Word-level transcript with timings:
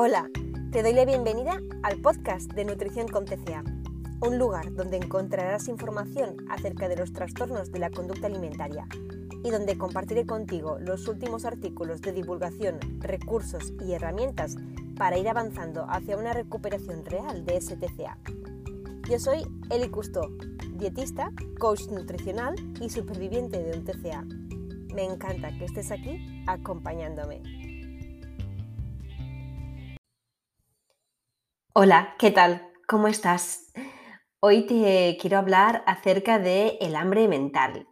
Hola, 0.00 0.30
te 0.70 0.84
doy 0.84 0.92
la 0.92 1.04
bienvenida 1.04 1.60
al 1.82 2.00
podcast 2.00 2.52
de 2.52 2.64
Nutrición 2.64 3.08
con 3.08 3.24
TCA, 3.24 3.64
un 4.20 4.38
lugar 4.38 4.72
donde 4.72 4.96
encontrarás 4.96 5.66
información 5.66 6.36
acerca 6.48 6.88
de 6.88 6.96
los 6.96 7.12
trastornos 7.12 7.72
de 7.72 7.80
la 7.80 7.90
conducta 7.90 8.28
alimentaria 8.28 8.86
y 9.42 9.50
donde 9.50 9.76
compartiré 9.76 10.24
contigo 10.24 10.78
los 10.78 11.08
últimos 11.08 11.44
artículos 11.44 12.00
de 12.00 12.12
divulgación, 12.12 12.78
recursos 13.00 13.72
y 13.84 13.92
herramientas 13.92 14.54
para 14.96 15.18
ir 15.18 15.28
avanzando 15.28 15.84
hacia 15.90 16.16
una 16.16 16.32
recuperación 16.32 17.04
real 17.04 17.44
de 17.44 17.56
ese 17.56 17.76
TCA. 17.76 18.18
Yo 19.10 19.18
soy 19.18 19.42
Eli 19.68 19.88
Cousteau, 19.88 20.30
dietista, 20.74 21.32
coach 21.58 21.88
nutricional 21.88 22.54
y 22.80 22.88
superviviente 22.88 23.60
de 23.60 23.76
un 23.76 23.82
TCA. 23.82 24.22
Me 24.94 25.02
encanta 25.02 25.50
que 25.58 25.64
estés 25.64 25.90
aquí 25.90 26.44
acompañándome. 26.46 27.67
Hola, 31.80 32.16
¿qué 32.18 32.32
tal? 32.32 32.72
¿Cómo 32.88 33.06
estás? 33.06 33.70
Hoy 34.40 34.66
te 34.66 35.16
quiero 35.20 35.38
hablar 35.38 35.84
acerca 35.86 36.40
del 36.40 36.72
el 36.80 36.96
hambre 36.96 37.28
mental. 37.28 37.86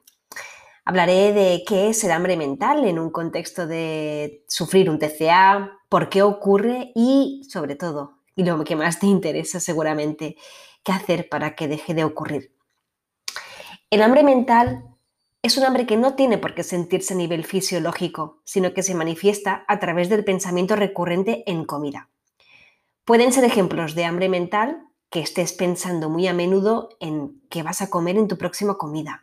Hablaré 0.85 1.33
de 1.33 1.63
qué 1.65 1.91
es 1.91 2.03
el 2.03 2.11
hambre 2.11 2.37
mental 2.37 2.85
en 2.85 2.99
un 2.99 3.11
contexto 3.11 3.69
de 3.69 4.45
sufrir 4.49 4.91
un 4.91 4.99
TCA, 4.99 5.79
por 5.89 6.09
qué 6.09 6.23
ocurre 6.23 6.91
y, 6.97 7.47
sobre 7.49 7.77
todo, 7.77 8.25
y 8.35 8.43
lo 8.43 8.65
que 8.65 8.75
más 8.75 8.99
te 8.99 9.07
interesa 9.07 9.61
seguramente, 9.61 10.35
qué 10.83 10.91
hacer 10.91 11.29
para 11.29 11.55
que 11.55 11.69
deje 11.69 11.95
de 11.95 12.03
ocurrir. 12.03 12.57
El 13.91 14.03
hambre 14.03 14.25
mental 14.25 14.83
es 15.43 15.57
un 15.59 15.63
hambre 15.63 15.87
que 15.87 15.97
no 15.97 16.17
tiene 16.17 16.39
por 16.39 16.57
qué 16.57 16.65
sentirse 16.65 17.15
a 17.15 17.17
nivel 17.17 17.45
fisiológico, 17.45 18.43
sino 18.43 18.75
que 18.75 18.83
se 18.83 18.97
manifiesta 18.97 19.65
a 19.69 19.79
través 19.79 20.09
del 20.09 20.25
pensamiento 20.25 20.75
recurrente 20.75 21.45
en 21.47 21.65
comida. 21.65 22.11
Pueden 23.07 23.33
ser 23.33 23.45
ejemplos 23.45 23.95
de 23.95 24.05
hambre 24.05 24.29
mental 24.29 24.83
que 25.11 25.21
estés 25.21 25.53
pensando 25.53 26.11
muy 26.11 26.27
a 26.27 26.33
menudo 26.33 26.89
en 26.99 27.41
qué 27.51 27.63
vas 27.63 27.81
a 27.81 27.89
comer 27.89 28.17
en 28.17 28.27
tu 28.27 28.37
próxima 28.37 28.79
comida. 28.79 29.23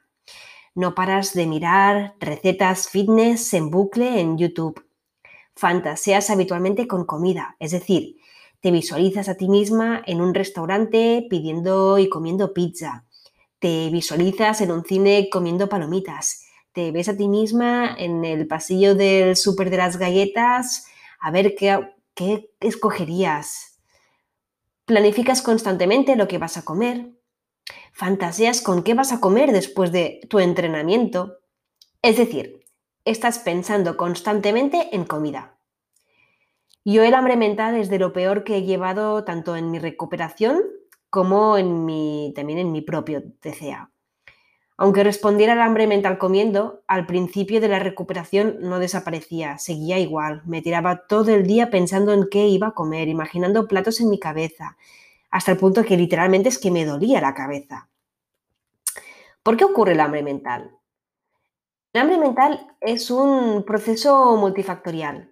No 0.73 0.95
paras 0.95 1.33
de 1.33 1.47
mirar 1.47 2.15
recetas 2.21 2.87
fitness 2.87 3.53
en 3.53 3.69
bucle 3.69 4.21
en 4.21 4.37
YouTube. 4.37 4.85
Fantaseas 5.53 6.29
habitualmente 6.29 6.87
con 6.87 7.03
comida, 7.03 7.57
es 7.59 7.71
decir, 7.71 8.15
te 8.61 8.71
visualizas 8.71 9.27
a 9.27 9.35
ti 9.35 9.49
misma 9.49 10.01
en 10.05 10.21
un 10.21 10.33
restaurante 10.33 11.27
pidiendo 11.29 11.97
y 11.99 12.07
comiendo 12.07 12.53
pizza. 12.53 13.03
Te 13.59 13.89
visualizas 13.89 14.61
en 14.61 14.71
un 14.71 14.85
cine 14.85 15.27
comiendo 15.29 15.67
palomitas. 15.67 16.45
Te 16.71 16.93
ves 16.93 17.09
a 17.09 17.17
ti 17.17 17.27
misma 17.27 17.93
en 17.99 18.23
el 18.23 18.47
pasillo 18.47 18.95
del 18.95 19.35
súper 19.35 19.69
de 19.69 19.75
las 19.75 19.97
galletas 19.97 20.87
a 21.19 21.31
ver 21.31 21.53
qué, 21.55 21.77
qué 22.15 22.49
escogerías 22.61 23.72
Planificas 24.85 25.41
constantemente 25.41 26.17
lo 26.17 26.27
que 26.27 26.37
vas 26.37 26.57
a 26.57 26.65
comer. 26.65 27.11
Fantaseas 27.93 28.61
con 28.61 28.83
qué 28.83 28.93
vas 28.93 29.13
a 29.13 29.21
comer 29.21 29.53
después 29.53 29.91
de 29.93 30.19
tu 30.29 30.39
entrenamiento. 30.39 31.37
Es 32.01 32.17
decir, 32.17 32.65
estás 33.05 33.39
pensando 33.39 33.95
constantemente 33.95 34.93
en 34.93 35.05
comida. 35.05 35.57
Yo 36.83 37.03
el 37.03 37.13
hambre 37.13 37.37
mental 37.37 37.75
es 37.75 37.89
de 37.89 37.97
lo 37.99 38.11
peor 38.11 38.43
que 38.43 38.57
he 38.57 38.63
llevado 38.63 39.23
tanto 39.23 39.55
en 39.55 39.71
mi 39.71 39.79
recuperación 39.79 40.61
como 41.09 41.57
en 41.57 41.85
mi, 41.85 42.33
también 42.35 42.59
en 42.59 42.73
mi 42.73 42.81
propio 42.81 43.23
TCA. 43.39 43.89
Aunque 44.75 45.03
respondiera 45.03 45.53
al 45.53 45.61
hambre 45.61 45.85
mental 45.85 46.17
comiendo, 46.17 46.81
al 46.87 47.05
principio 47.05 47.61
de 47.61 47.67
la 47.67 47.79
recuperación 47.79 48.57
no 48.61 48.79
desaparecía, 48.79 49.57
seguía 49.59 49.99
igual. 49.99 50.41
Me 50.45 50.61
tiraba 50.61 51.05
todo 51.07 51.33
el 51.33 51.45
día 51.45 51.69
pensando 51.69 52.11
en 52.11 52.27
qué 52.29 52.47
iba 52.47 52.67
a 52.67 52.73
comer, 52.73 53.07
imaginando 53.07 53.67
platos 53.67 54.01
en 54.01 54.09
mi 54.09 54.19
cabeza, 54.19 54.77
hasta 55.29 55.51
el 55.51 55.57
punto 55.57 55.83
que 55.83 55.97
literalmente 55.97 56.49
es 56.49 56.57
que 56.57 56.71
me 56.71 56.85
dolía 56.85 57.21
la 57.21 57.35
cabeza. 57.35 57.87
¿Por 59.43 59.57
qué 59.57 59.65
ocurre 59.65 59.91
el 59.91 59.99
hambre 59.99 60.23
mental? 60.23 60.71
El 61.91 62.01
hambre 62.01 62.17
mental 62.17 62.75
es 62.81 63.11
un 63.11 63.63
proceso 63.65 64.35
multifactorial. 64.37 65.29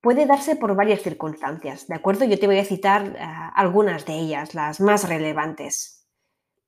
Puede 0.00 0.26
darse 0.26 0.56
por 0.56 0.74
varias 0.74 1.02
circunstancias, 1.02 1.86
¿de 1.86 1.94
acuerdo? 1.94 2.24
Yo 2.24 2.38
te 2.38 2.46
voy 2.46 2.58
a 2.58 2.64
citar 2.64 3.14
eh, 3.16 3.20
algunas 3.54 4.06
de 4.06 4.14
ellas, 4.14 4.54
las 4.54 4.80
más 4.80 5.08
relevantes. 5.08 6.01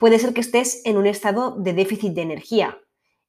Puede 0.05 0.19
ser 0.19 0.35
que 0.35 0.43
estés 0.43 0.83
en 0.85 0.99
un 0.99 1.07
estado 1.07 1.53
de 1.53 1.73
déficit 1.73 2.13
de 2.13 2.21
energía 2.21 2.79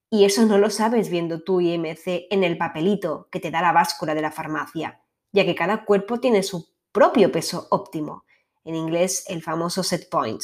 y 0.09 0.25
eso 0.25 0.45
no 0.45 0.57
lo 0.57 0.69
sabes 0.69 1.07
viendo 1.07 1.41
tu 1.41 1.61
IMC 1.61 2.27
en 2.29 2.43
el 2.43 2.57
papelito 2.57 3.29
que 3.31 3.39
te 3.39 3.49
da 3.49 3.61
la 3.61 3.71
báscula 3.71 4.13
de 4.13 4.21
la 4.21 4.33
farmacia, 4.33 5.01
ya 5.31 5.45
que 5.45 5.55
cada 5.55 5.85
cuerpo 5.85 6.19
tiene 6.19 6.43
su 6.43 6.67
propio 6.91 7.31
peso 7.31 7.69
óptimo, 7.71 8.25
en 8.65 8.75
inglés 8.75 9.23
el 9.29 9.41
famoso 9.41 9.83
set 9.83 10.09
point, 10.09 10.41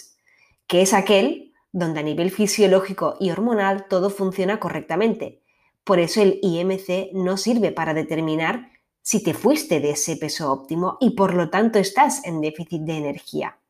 que 0.68 0.82
es 0.82 0.94
aquel 0.94 1.52
donde 1.74 2.00
a 2.00 2.04
nivel 2.04 2.32
fisiológico 2.32 3.18
y 3.20 3.30
hormonal 3.30 3.90
todo 3.90 4.10
funciona 4.10 4.58
correctamente. 4.58 5.44
Por 5.84 6.00
eso 6.00 6.22
el 6.22 6.40
IMC 6.42 7.12
no 7.12 7.36
sirve 7.36 7.74
para 7.74 7.94
determinar 7.94 8.72
si 9.02 9.22
te 9.22 9.34
fuiste 9.34 9.82
de 9.82 9.92
ese 9.92 10.16
peso 10.16 10.50
óptimo 10.50 10.96
y 11.02 11.10
por 11.10 11.34
lo 11.34 11.50
tanto 11.50 11.78
estás 11.78 12.24
en 12.24 12.40
déficit 12.40 12.84
de 12.84 12.94
energía. 12.96 13.61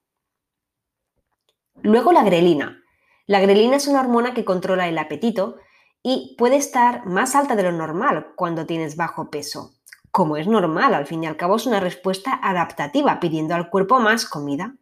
Luego 1.82 2.12
la 2.12 2.24
grelina. 2.24 2.84
La 3.28 3.40
grelina 3.40 3.78
es 3.78 3.88
una 3.88 4.02
hormona 4.02 4.34
que 4.34 4.46
controla 4.46 4.88
el 4.88 4.98
apetito 4.98 5.58
y 6.04 6.36
puede 6.38 6.56
estar 6.56 7.06
más 7.06 7.36
alta 7.36 7.56
de 7.56 7.64
lo 7.64 7.72
normal 7.72 8.34
cuando 8.36 8.66
tienes 8.66 8.96
bajo 8.96 9.30
peso. 9.30 9.74
Como 10.12 10.36
es 10.36 10.48
normal, 10.48 10.94
al 10.94 11.06
fin 11.06 11.24
y 11.24 11.28
al 11.28 11.38
cabo 11.38 11.56
es 11.56 11.66
una 11.66 11.80
respuesta 11.80 12.40
adaptativa 12.44 13.20
pidiendo 13.20 13.56
al 13.56 13.70
cuerpo 13.70 14.00
más 14.00 14.26
comida. 14.26 14.76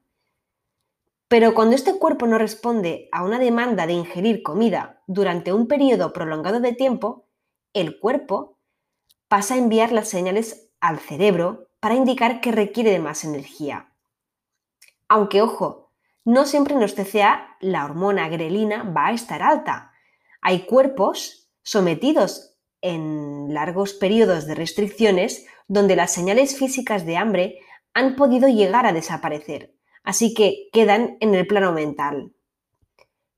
Pero 1.27 1.53
cuando 1.53 1.75
este 1.75 1.99
cuerpo 1.99 2.25
no 2.25 2.39
responde 2.39 3.07
a 3.11 3.23
una 3.23 3.37
demanda 3.37 3.85
de 3.85 3.93
ingerir 3.93 4.41
comida 4.41 5.03
durante 5.05 5.53
un 5.53 5.67
periodo 5.67 6.11
prolongado 6.11 6.59
de 6.59 6.73
tiempo, 6.73 7.27
el 7.73 7.99
cuerpo 7.99 8.57
pasa 9.27 9.53
a 9.53 9.57
enviar 9.57 9.91
las 9.91 10.09
señales 10.09 10.71
al 10.81 10.97
cerebro 10.97 11.67
para 11.79 11.93
indicar 11.93 12.41
que 12.41 12.51
requiere 12.51 12.89
de 12.89 12.99
más 12.99 13.23
energía. 13.23 13.93
Aunque, 15.07 15.43
ojo, 15.43 15.88
no 16.29 16.45
siempre 16.45 16.75
en 16.75 16.79
los 16.79 16.93
TCA 16.93 17.57
la 17.59 17.83
hormona 17.85 18.29
grelina 18.29 18.83
va 18.83 19.07
a 19.07 19.13
estar 19.13 19.41
alta. 19.41 19.93
Hay 20.41 20.67
cuerpos 20.67 21.49
sometidos 21.63 22.55
en 22.81 23.51
largos 23.51 23.95
periodos 23.95 24.45
de 24.45 24.53
restricciones 24.53 25.47
donde 25.67 25.95
las 25.95 26.13
señales 26.13 26.55
físicas 26.55 27.03
de 27.07 27.17
hambre 27.17 27.59
han 27.95 28.15
podido 28.15 28.47
llegar 28.47 28.85
a 28.85 28.93
desaparecer, 28.93 29.73
así 30.03 30.35
que 30.35 30.69
quedan 30.71 31.17
en 31.19 31.33
el 31.33 31.47
plano 31.47 31.71
mental. 31.71 32.31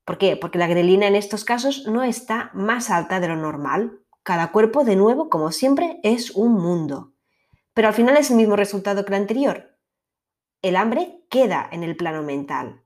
¿Por 0.04 0.18
qué? 0.18 0.36
Porque 0.36 0.58
la 0.58 0.66
grelina 0.66 1.06
en 1.06 1.16
estos 1.16 1.46
casos 1.46 1.86
no 1.86 2.02
está 2.02 2.50
más 2.52 2.90
alta 2.90 3.20
de 3.20 3.28
lo 3.28 3.36
normal. 3.36 4.00
Cada 4.22 4.52
cuerpo, 4.52 4.84
de 4.84 4.96
nuevo, 4.96 5.30
como 5.30 5.50
siempre, 5.50 5.98
es 6.02 6.30
un 6.32 6.52
mundo. 6.52 7.14
Pero 7.72 7.88
al 7.88 7.94
final 7.94 8.18
es 8.18 8.30
el 8.30 8.36
mismo 8.36 8.54
resultado 8.54 9.06
que 9.06 9.14
el 9.14 9.20
anterior. 9.22 9.78
El 10.60 10.76
hambre 10.76 11.24
queda 11.30 11.66
en 11.72 11.84
el 11.84 11.96
plano 11.96 12.22
mental. 12.22 12.81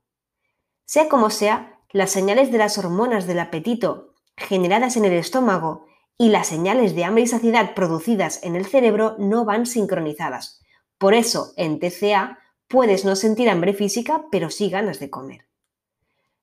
Sea 0.87 1.09
como 1.09 1.29
sea, 1.29 1.81
las 1.91 2.11
señales 2.11 2.49
de 2.49 2.57
las 2.57 2.77
hormonas 2.77 3.27
del 3.27 3.39
apetito 3.39 4.13
generadas 4.37 4.95
en 4.95 5.03
el 5.03 5.11
estómago 5.13 5.85
y 6.17 6.29
las 6.29 6.47
señales 6.47 6.95
de 6.95 7.03
hambre 7.03 7.23
y 7.23 7.27
saciedad 7.27 7.73
producidas 7.73 8.41
en 8.41 8.55
el 8.55 8.65
cerebro 8.65 9.17
no 9.19 9.43
van 9.43 9.65
sincronizadas. 9.65 10.61
Por 10.97 11.13
eso, 11.13 11.51
en 11.57 11.79
TCA 11.79 12.39
puedes 12.69 13.03
no 13.03 13.17
sentir 13.17 13.49
hambre 13.49 13.73
física, 13.73 14.27
pero 14.31 14.49
sí 14.49 14.69
ganas 14.69 15.01
de 15.01 15.09
comer. 15.09 15.45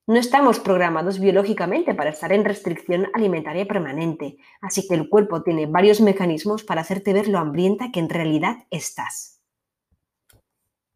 No 0.06 0.16
estamos 0.16 0.60
programados 0.60 1.19
biológicamente 1.19 1.94
para 1.94 2.10
estar 2.10 2.31
en 2.31 2.44
restricción 2.44 3.09
alimentaria 3.15 3.66
permanente, 3.66 4.37
así 4.60 4.87
que 4.87 4.94
el 4.94 5.09
cuerpo 5.09 5.42
tiene 5.42 5.65
varios 5.65 6.03
mecanismos 6.03 6.65
para 6.65 6.83
hacerte 6.83 7.15
ver 7.15 7.28
lo 7.28 7.39
hambrienta 7.39 7.91
que 7.91 8.01
en 8.01 8.10
realidad 8.10 8.66
estás. 8.71 9.41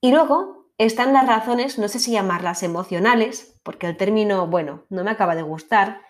Y 0.03 0.13
luego 0.13 0.58
están 0.79 1.13
las 1.13 1.27
razones, 1.27 1.79
no 1.79 1.89
sé 1.89 1.99
si 1.99 2.13
llamarlas 2.13 2.63
emocionales, 2.63 3.55
porque 3.63 3.87
el 3.87 3.97
término, 3.97 4.47
bueno, 4.47 4.85
no 4.89 5.05
me 5.05 5.11
acaba 5.11 5.35
de 5.35 5.43
gustar, 5.43 6.01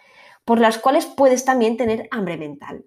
por 0.44 0.60
las 0.60 0.78
cuales 0.78 1.06
puedes 1.06 1.44
también 1.44 1.76
tener 1.76 2.08
hambre 2.10 2.36
mental. 2.36 2.84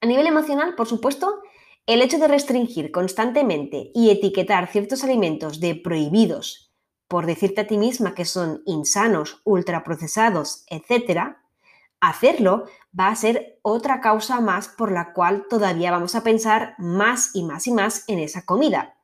A 0.00 0.06
nivel 0.06 0.26
emocional, 0.26 0.74
por 0.76 0.86
supuesto, 0.86 1.42
el 1.86 2.00
hecho 2.00 2.18
de 2.18 2.28
restringir 2.28 2.90
constantemente 2.90 3.90
y 3.94 4.10
etiquetar 4.10 4.68
ciertos 4.68 5.04
alimentos 5.04 5.60
de 5.60 5.74
prohibidos 5.74 6.70
por 7.10 7.26
decirte 7.26 7.62
a 7.62 7.66
ti 7.66 7.76
misma 7.76 8.14
que 8.14 8.24
son 8.24 8.62
insanos, 8.66 9.40
ultraprocesados, 9.42 10.64
etc., 10.68 11.38
hacerlo 12.00 12.66
va 12.98 13.08
a 13.08 13.16
ser 13.16 13.58
otra 13.62 14.00
causa 14.00 14.40
más 14.40 14.68
por 14.68 14.92
la 14.92 15.12
cual 15.12 15.46
todavía 15.50 15.90
vamos 15.90 16.14
a 16.14 16.22
pensar 16.22 16.76
más 16.78 17.34
y 17.34 17.42
más 17.42 17.66
y 17.66 17.72
más 17.72 18.04
en 18.06 18.20
esa 18.20 18.46
comida. 18.46 18.94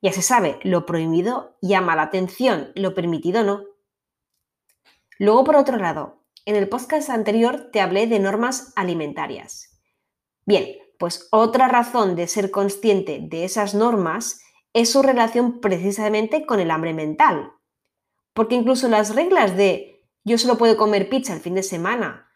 Ya 0.00 0.12
se 0.12 0.22
sabe, 0.22 0.60
lo 0.62 0.86
prohibido 0.86 1.56
llama 1.60 1.96
la 1.96 2.02
atención, 2.02 2.72
lo 2.74 2.94
permitido 2.94 3.42
no. 3.42 3.64
Luego, 5.18 5.44
por 5.44 5.56
otro 5.56 5.76
lado, 5.76 6.24
en 6.44 6.54
el 6.54 6.68
podcast 6.68 7.10
anterior 7.10 7.70
te 7.72 7.80
hablé 7.80 8.06
de 8.06 8.20
normas 8.20 8.72
alimentarias. 8.76 9.80
Bien, 10.46 10.76
pues 10.98 11.28
otra 11.30 11.68
razón 11.68 12.16
de 12.16 12.28
ser 12.28 12.50
consciente 12.50 13.20
de 13.20 13.44
esas 13.44 13.74
normas 13.74 14.40
es 14.72 14.90
su 14.92 15.02
relación 15.02 15.60
precisamente 15.60 16.46
con 16.46 16.60
el 16.60 16.70
hambre 16.70 16.94
mental. 16.94 17.52
Porque 18.32 18.54
incluso 18.54 18.88
las 18.88 19.14
reglas 19.14 19.56
de 19.56 20.04
yo 20.24 20.38
solo 20.38 20.58
puedo 20.58 20.76
comer 20.76 21.08
pizza 21.08 21.34
el 21.34 21.40
fin 21.40 21.54
de 21.54 21.62
semana 21.62 22.30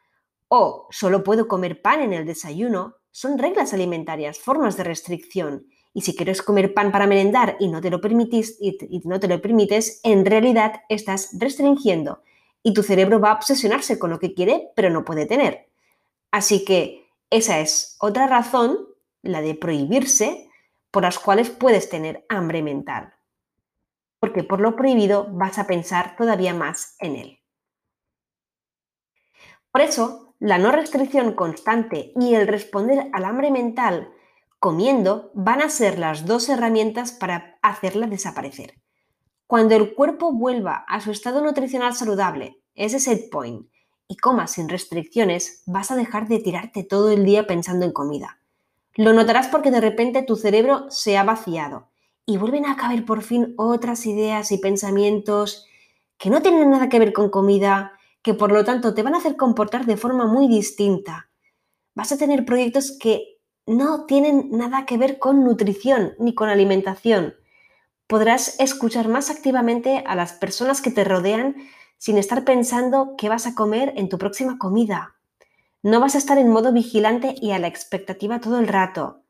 o 0.49 0.89
solo 0.91 1.23
puedo 1.23 1.49
comer 1.49 1.81
pan 1.81 2.01
en 2.01 2.13
el 2.13 2.27
desayuno 2.27 2.97
son 3.11 3.39
reglas 3.39 3.73
alimentarias, 3.73 4.39
formas 4.39 4.77
de 4.77 4.85
restricción. 4.85 5.67
Y 5.95 6.03
si 6.03 6.17
quieres 6.17 6.43
comer 6.43 6.75
pan 6.75 6.91
para 6.91 7.07
merendar 7.07 7.57
y 7.61 7.69
no 7.69 7.81
te 7.81 7.91
lo 7.91 8.01
permitís 8.01 8.57
y 8.61 9.03
no 9.05 9.21
te 9.21 9.29
lo 9.29 9.41
permites, 9.43 10.01
en 10.05 10.25
realidad 10.25 10.83
estás 10.89 11.31
restringiendo 11.39 12.23
y 12.63 12.73
tu 12.73 12.83
cerebro 12.83 13.21
va 13.21 13.33
a 13.33 13.35
obsesionarse 13.35 13.99
con 13.99 14.11
lo 14.11 14.19
que 14.19 14.35
quiere 14.35 14.71
pero 14.75 14.91
no 14.91 15.05
puede 15.05 15.27
tener. 15.27 15.69
Así 16.31 16.65
que 16.65 17.11
esa 17.31 17.61
es 17.61 17.97
otra 18.01 18.27
razón, 18.27 18.79
la 19.23 19.41
de 19.41 19.55
prohibirse, 19.55 20.49
por 20.91 21.03
las 21.03 21.19
cuales 21.19 21.51
puedes 21.51 21.89
tener 21.89 22.25
hambre 22.29 22.63
mental. 22.63 23.15
Porque 24.21 24.45
por 24.45 24.61
lo 24.61 24.77
prohibido 24.77 25.29
vas 25.31 25.59
a 25.59 25.67
pensar 25.67 26.17
todavía 26.17 26.55
más 26.55 26.97
en 27.01 27.17
él. 27.17 27.39
Por 29.71 29.81
eso, 29.81 30.35
la 30.39 30.59
no 30.59 30.71
restricción 30.71 31.33
constante 31.33 32.13
y 32.21 32.35
el 32.35 32.47
responder 32.47 33.09
al 33.13 33.25
hambre 33.25 33.51
mental 33.51 34.13
comiendo 34.63 35.33
van 35.35 35.61
a 35.61 35.69
ser 35.69 35.99
las 35.99 36.25
dos 36.25 36.49
herramientas 36.49 37.11
para 37.11 37.59
hacerla 37.63 38.07
desaparecer. 38.07 38.75
Cuando 39.49 39.75
el 39.75 39.93
cuerpo 39.93 40.33
vuelva 40.33 40.85
a 40.87 41.01
su 41.01 41.11
estado 41.11 41.43
nutricional 41.43 41.95
saludable, 41.95 42.61
ese 42.77 43.01
set 43.01 43.29
point, 43.29 43.67
y 44.07 44.19
comas 44.19 44.53
sin 44.53 44.69
restricciones, 44.69 45.65
vas 45.67 45.91
a 45.91 45.97
dejar 45.97 46.29
de 46.29 46.39
tirarte 46.39 46.85
todo 46.85 47.11
el 47.11 47.25
día 47.25 47.45
pensando 47.49 47.85
en 47.85 47.91
comida. 47.91 48.39
Lo 48.95 49.13
notarás 49.13 49.49
porque 49.49 49.73
de 49.73 49.81
repente 49.81 50.23
tu 50.23 50.37
cerebro 50.37 50.89
se 50.91 51.19
ha 51.19 51.25
vaciado 51.25 51.89
y 52.25 52.37
vuelven 52.37 52.67
a 52.67 52.77
caber 52.77 53.05
por 53.05 53.23
fin 53.23 53.55
otras 53.57 54.07
ideas 54.07 54.53
y 54.53 54.59
pensamientos 54.59 55.67
que 56.19 56.31
no 56.31 56.41
tienen 56.41 56.71
nada 56.71 56.89
que 56.89 57.01
ver 57.01 57.13
con 57.13 57.31
comida, 57.31 57.99
que 58.23 58.35
por 58.35 58.53
lo 58.53 58.65
tanto 58.65 58.95
te 58.95 59.03
van 59.03 59.17
a 59.17 59.19
hacer 59.19 59.35
comportar 59.35 59.87
de 59.87 59.97
forma 59.97 60.27
muy 60.27 60.47
distinta. 60.47 61.31
Vas 61.97 62.13
a 62.13 62.17
tener 62.17 62.45
proyectos 62.45 62.97
que 62.97 63.32
no 63.67 64.07
tienen 64.07 64.51
nada 64.51 64.87
que 64.87 64.99
ver 64.99 65.19
con 65.19 65.45
nutrición 65.45 66.15
ni 66.19 66.35
con 66.35 66.49
alimentación. 66.49 67.35
Podrás 68.07 68.59
escuchar 68.61 69.09
más 69.09 69.31
activamente 69.31 70.03
a 70.07 70.15
las 70.15 70.33
personas 70.33 70.83
que 70.83 70.91
te 70.91 71.05
rodean 71.05 71.57
sin 71.99 72.19
estar 72.19 72.45
pensando 72.45 73.15
qué 73.17 73.29
vas 73.29 73.47
a 73.47 73.55
comer 73.55 73.93
en 73.97 74.09
tu 74.09 74.19
próxima 74.19 74.59
comida. 74.59 75.15
No 75.83 76.01
vas 76.01 76.15
a 76.15 76.19
estar 76.19 76.39
en 76.39 76.49
modo 76.49 76.73
vigilante 76.73 77.35
y 77.41 77.53
a 77.53 77.59
la 77.59 77.69
expectativa 77.69 78.41
todo 78.41 78.59
el 78.59 78.69
rato. 78.69 79.23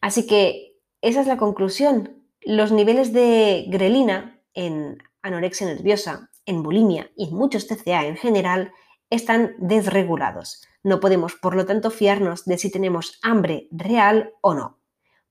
Así 0.00 0.26
que 0.26 0.78
esa 1.00 1.20
es 1.20 1.26
la 1.26 1.36
conclusión. 1.36 2.24
Los 2.40 2.72
niveles 2.72 3.12
de 3.12 3.66
grelina 3.68 4.40
en 4.54 5.02
anorexia 5.22 5.66
nerviosa, 5.66 6.30
en 6.46 6.62
bulimia 6.62 7.10
y 7.16 7.30
muchos 7.30 7.66
TCA 7.66 8.06
en 8.06 8.16
general 8.16 8.72
están 9.10 9.54
desregulados. 9.58 10.62
No 10.82 11.00
podemos, 11.00 11.34
por 11.34 11.54
lo 11.54 11.66
tanto, 11.66 11.90
fiarnos 11.90 12.44
de 12.44 12.58
si 12.58 12.70
tenemos 12.70 13.18
hambre 13.22 13.68
real 13.70 14.34
o 14.40 14.54
no. 14.54 14.78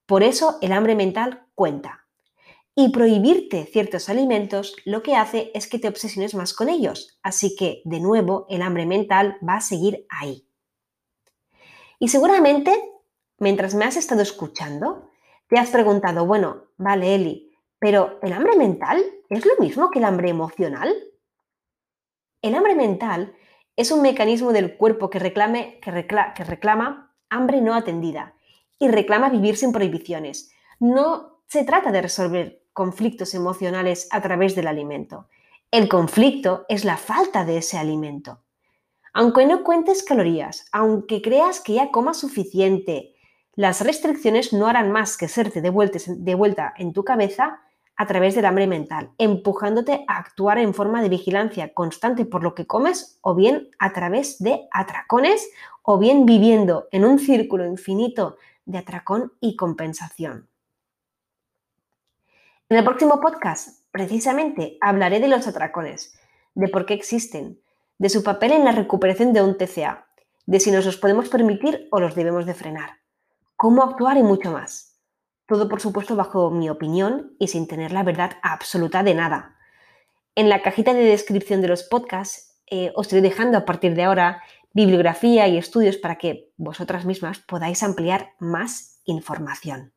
Por 0.06 0.24
eso 0.24 0.58
el 0.62 0.72
hambre 0.72 0.96
mental 0.96 1.46
cuenta. 1.56 2.06
Y 2.76 2.90
prohibirte 2.90 3.66
ciertos 3.66 4.10
alimentos 4.10 4.76
lo 4.86 5.04
que 5.04 5.16
hace 5.16 5.52
es 5.54 5.68
que 5.68 5.80
te 5.80 5.88
obsesiones 5.88 6.34
más 6.34 6.54
con 6.54 6.70
ellos. 6.70 7.20
Así 7.24 7.56
que, 7.56 7.82
de 7.84 8.00
nuevo, 8.00 8.46
el 8.50 8.62
hambre 8.62 8.86
mental 8.86 9.38
va 9.48 9.56
a 9.56 9.62
seguir 9.62 10.06
ahí. 10.10 10.48
Y 12.00 12.08
seguramente, 12.08 12.74
mientras 13.38 13.76
me 13.76 13.86
has 13.86 13.98
estado 13.98 14.22
escuchando, 14.22 15.10
te 15.50 15.58
has 15.58 15.70
preguntado, 15.72 16.26
bueno, 16.26 16.68
vale, 16.78 17.16
Eli, 17.16 17.52
pero 17.80 18.20
¿el 18.22 18.34
hambre 18.34 18.56
mental 18.56 19.04
es 19.30 19.46
lo 19.46 19.54
mismo 19.60 19.90
que 19.90 20.00
el 20.00 20.06
hambre 20.06 20.30
emocional? 20.30 20.96
El 22.42 22.56
hambre 22.56 22.76
mental 22.76 23.36
es 23.80 23.92
un 23.92 24.02
mecanismo 24.02 24.52
del 24.52 24.76
cuerpo 24.76 25.10
que, 25.10 25.20
reclame, 25.20 25.80
que, 25.82 26.06
que 26.36 26.44
reclama 26.44 27.16
hambre 27.30 27.62
no 27.62 27.74
atendida 27.74 28.34
y 28.78 28.90
reclama 28.90 29.30
vivir 29.30 29.56
sin 29.56 29.72
prohibiciones. 29.72 30.52
No 30.82 31.40
se 31.48 31.64
trata 31.64 31.90
de 31.90 32.02
resolver 32.02 32.66
conflictos 32.74 33.34
emocionales 33.34 34.10
a 34.12 34.22
través 34.22 34.54
del 34.54 34.68
alimento. 34.68 35.30
El 35.72 35.88
conflicto 35.88 36.66
es 36.68 36.84
la 36.84 36.98
falta 36.98 37.46
de 37.46 37.60
ese 37.60 37.78
alimento. 37.78 38.42
Aunque 39.14 39.46
no 39.46 39.64
cuentes 39.64 40.04
calorías, 40.04 40.66
aunque 40.74 41.22
creas 41.22 41.62
que 41.62 41.76
ya 41.76 41.90
comas 41.90 42.18
suficiente, 42.18 43.16
las 43.56 43.80
restricciones 43.80 44.52
no 44.52 44.68
harán 44.68 44.92
más 44.92 45.16
que 45.16 45.30
serte 45.30 45.62
de 45.62 45.70
vuelta 46.36 46.74
en 46.76 46.92
tu 46.92 47.06
cabeza 47.06 47.62
a 48.00 48.08
través 48.08 48.34
del 48.34 48.46
hambre 48.46 48.66
mental, 48.66 49.12
empujándote 49.18 50.06
a 50.08 50.20
actuar 50.20 50.58
en 50.58 50.74
forma 50.74 51.02
de 51.02 51.10
vigilancia 51.10 51.74
constante 51.74 52.24
por 52.24 52.44
lo 52.44 52.56
que 52.56 52.66
comes 52.66 53.20
o 53.20 53.36
bien 53.36 53.72
a 53.78 53.92
través 53.92 54.40
de 54.40 54.70
atracones 54.72 55.50
o 55.84 56.00
bien 56.00 56.26
viviendo 56.26 56.88
en 56.94 57.04
un 57.04 57.20
círculo 57.20 57.66
infinito 57.66 58.38
de 58.64 58.78
atracón 58.78 59.34
y 59.42 59.58
compensación. 59.58 60.48
En 62.70 62.78
el 62.78 62.86
próximo 62.86 63.20
podcast, 63.20 63.84
precisamente, 63.92 64.78
hablaré 64.80 65.20
de 65.20 65.28
los 65.28 65.46
atracones, 65.46 66.18
de 66.56 66.70
por 66.70 66.86
qué 66.86 66.94
existen, 66.94 67.60
de 67.98 68.08
su 68.08 68.24
papel 68.24 68.54
en 68.54 68.64
la 68.64 68.72
recuperación 68.72 69.34
de 69.34 69.42
un 69.42 69.58
TCA, 69.58 70.08
de 70.46 70.62
si 70.62 70.72
nos 70.72 70.86
los 70.86 70.96
podemos 70.96 71.28
permitir 71.28 71.90
o 71.92 72.00
los 72.00 72.16
debemos 72.16 72.46
de 72.46 72.54
frenar, 72.54 72.92
cómo 73.58 73.84
actuar 73.84 74.16
y 74.16 74.24
mucho 74.24 74.54
más. 74.54 74.89
Todo, 75.50 75.68
por 75.68 75.82
supuesto, 75.82 76.16
bajo 76.16 76.52
mi 76.52 76.70
opinión 76.70 77.34
y 77.40 77.48
sin 77.48 77.68
tener 77.68 77.92
la 77.92 78.04
verdad 78.04 78.34
absoluta 78.44 79.02
de 79.02 79.16
nada. 79.16 79.58
En 80.36 80.48
la 80.48 80.62
cajita 80.62 80.94
de 80.94 81.04
descripción 81.04 81.60
de 81.62 81.68
los 81.68 81.82
podcasts 81.82 82.62
eh, 82.68 82.92
os 82.96 83.08
estoy 83.08 83.22
dejando 83.22 83.58
a 83.58 83.66
partir 83.66 83.96
de 83.96 84.04
ahora 84.04 84.44
bibliografía 84.74 85.48
y 85.48 85.58
estudios 85.58 85.98
para 85.98 86.20
que 86.20 86.52
vosotras 86.58 87.04
mismas 87.06 87.40
podáis 87.40 87.82
ampliar 87.82 88.34
más 88.38 89.02
información. 89.06 89.92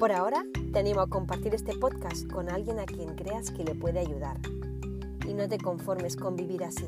Por 0.00 0.10
ahora, 0.10 0.42
te 0.72 0.80
animo 0.80 1.02
a 1.02 1.08
compartir 1.08 1.54
este 1.54 1.72
podcast 1.78 2.28
con 2.30 2.50
alguien 2.50 2.80
a 2.80 2.84
quien 2.84 3.14
creas 3.14 3.52
que 3.52 3.62
le 3.62 3.76
puede 3.76 4.00
ayudar. 4.00 4.36
Y 5.26 5.34
no 5.34 5.48
te 5.48 5.58
conformes 5.58 6.16
con 6.16 6.36
vivir 6.36 6.64
así, 6.64 6.86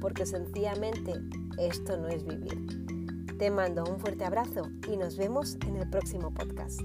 porque 0.00 0.26
sencillamente 0.26 1.14
esto 1.58 1.96
no 1.96 2.08
es 2.08 2.24
vivir. 2.24 3.36
Te 3.38 3.50
mando 3.50 3.84
un 3.84 3.98
fuerte 4.00 4.24
abrazo 4.24 4.62
y 4.90 4.96
nos 4.96 5.16
vemos 5.16 5.56
en 5.66 5.76
el 5.76 5.88
próximo 5.88 6.32
podcast. 6.32 6.80